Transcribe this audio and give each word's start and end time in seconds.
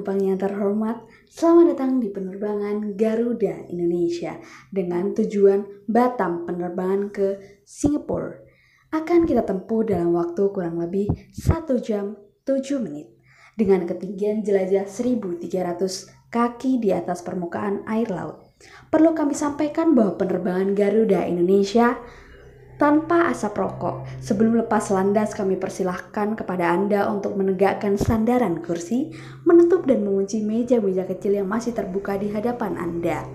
penumpang 0.00 0.32
yang 0.32 0.40
terhormat, 0.40 1.04
selamat 1.28 1.76
datang 1.76 2.00
di 2.00 2.08
penerbangan 2.08 2.96
Garuda 2.96 3.68
Indonesia 3.68 4.40
dengan 4.72 5.12
tujuan 5.12 5.84
Batam 5.84 6.48
penerbangan 6.48 7.12
ke 7.12 7.60
Singapura. 7.68 8.40
Akan 8.96 9.28
kita 9.28 9.44
tempuh 9.44 9.84
dalam 9.84 10.16
waktu 10.16 10.40
kurang 10.56 10.80
lebih 10.80 11.12
1 11.36 11.68
jam 11.84 12.16
7 12.48 12.80
menit 12.80 13.12
dengan 13.60 13.84
ketinggian 13.84 14.40
jelajah 14.40 14.88
1300 14.88 15.52
kaki 16.32 16.80
di 16.80 16.96
atas 16.96 17.20
permukaan 17.20 17.84
air 17.84 18.08
laut. 18.08 18.40
Perlu 18.88 19.12
kami 19.12 19.36
sampaikan 19.36 19.92
bahwa 19.92 20.16
penerbangan 20.16 20.72
Garuda 20.72 21.28
Indonesia 21.28 22.00
tanpa 22.80 23.28
asap 23.28 23.60
rokok. 23.60 24.08
Sebelum 24.24 24.56
lepas 24.64 24.88
landas, 24.88 25.36
kami 25.36 25.60
persilahkan 25.60 26.32
kepada 26.32 26.72
Anda 26.72 27.12
untuk 27.12 27.36
menegakkan 27.36 28.00
sandaran 28.00 28.64
kursi, 28.64 29.12
menutup 29.44 29.84
dan 29.84 30.00
mengunci 30.00 30.40
meja-meja 30.40 31.04
kecil 31.04 31.44
yang 31.44 31.46
masih 31.46 31.76
terbuka 31.76 32.16
di 32.16 32.32
hadapan 32.32 32.80
Anda, 32.80 33.28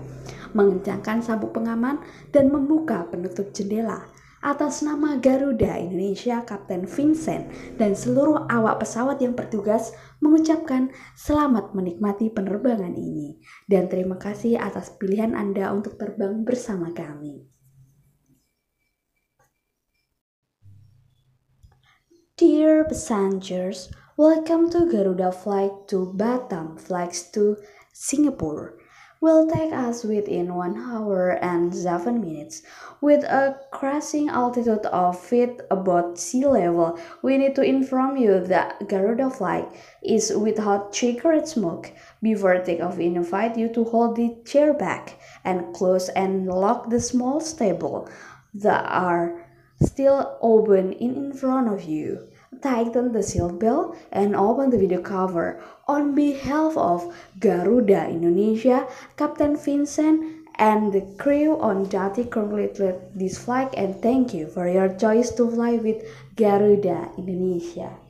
mengencangkan 0.50 1.22
sabuk 1.22 1.54
pengaman, 1.54 2.02
dan 2.34 2.50
membuka 2.50 3.06
penutup 3.06 3.54
jendela. 3.54 4.10
Atas 4.42 4.82
nama 4.82 5.14
Garuda 5.18 5.78
Indonesia, 5.78 6.42
Kapten 6.42 6.90
Vincent, 6.90 7.46
dan 7.78 7.94
seluruh 7.94 8.50
awak 8.50 8.82
pesawat 8.82 9.22
yang 9.22 9.38
bertugas 9.38 9.94
mengucapkan 10.18 10.90
selamat 11.14 11.70
menikmati 11.70 12.34
penerbangan 12.34 12.98
ini. 12.98 13.38
Dan 13.66 13.86
terima 13.86 14.18
kasih 14.18 14.58
atas 14.58 14.90
pilihan 14.98 15.38
Anda 15.38 15.70
untuk 15.70 15.98
terbang 15.98 16.42
bersama 16.42 16.90
kami. 16.94 17.55
Dear 22.46 22.84
passengers, 22.84 23.90
welcome 24.16 24.70
to 24.70 24.86
Garuda 24.86 25.32
flight 25.32 25.88
to 25.88 26.14
Batam 26.16 26.78
flights 26.78 27.24
to 27.32 27.56
Singapore. 27.92 28.78
Will 29.20 29.50
take 29.50 29.72
us 29.72 30.04
within 30.04 30.54
1 30.54 30.78
hour 30.78 31.42
and 31.42 31.74
7 31.74 32.20
minutes. 32.20 32.62
With 33.00 33.24
a 33.24 33.58
crashing 33.72 34.28
altitude 34.28 34.86
of 34.86 35.18
feet 35.18 35.60
above 35.72 36.20
sea 36.20 36.46
level, 36.46 37.00
we 37.20 37.36
need 37.36 37.56
to 37.56 37.62
inform 37.62 38.16
you 38.16 38.38
that 38.46 38.88
Garuda 38.88 39.28
flight 39.28 39.66
is 40.04 40.30
without 40.30 40.94
cigarette 40.94 41.48
smoke. 41.48 41.90
Before 42.22 42.62
takeoff, 42.62 42.96
we 42.96 43.06
invite 43.06 43.58
you 43.58 43.68
to 43.74 43.82
hold 43.82 44.14
the 44.14 44.36
chair 44.44 44.72
back 44.72 45.18
and 45.44 45.74
close 45.74 46.08
and 46.10 46.46
lock 46.46 46.90
the 46.90 47.00
small 47.00 47.40
stable 47.40 48.08
that 48.54 48.86
are 48.86 49.42
still 49.82 50.38
open 50.40 50.92
in 50.92 51.32
front 51.34 51.68
of 51.68 51.82
you. 51.82 52.28
Tighten 52.62 53.12
the 53.12 53.22
seat 53.22 53.58
belt 53.58 53.96
and 54.12 54.34
open 54.34 54.70
the 54.70 54.78
video 54.78 55.02
cover. 55.02 55.60
On 55.88 56.14
behalf 56.14 56.76
of 56.76 57.14
Garuda 57.38 58.08
Indonesia, 58.08 58.86
Captain 59.16 59.56
Vincent 59.56 60.46
and 60.56 60.92
the 60.92 61.02
crew 61.18 61.58
on 61.60 61.84
duty 61.84 62.24
congratulate 62.24 62.96
this 63.14 63.36
flight 63.36 63.74
and 63.76 64.00
thank 64.00 64.32
you 64.32 64.46
for 64.46 64.68
your 64.68 64.88
choice 64.96 65.30
to 65.32 65.50
fly 65.50 65.76
with 65.76 66.02
Garuda 66.34 67.12
Indonesia. 67.18 68.05